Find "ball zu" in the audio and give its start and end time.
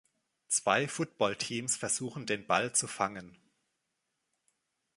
2.47-2.87